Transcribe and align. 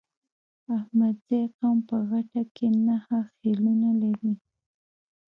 احمدزی 0.77 1.41
قوم 1.57 1.77
په 1.89 1.95
غټه 2.09 2.41
کې 2.55 2.67
نهه 2.87 3.19
خيلونه 3.35 3.89
لري. 4.01 4.33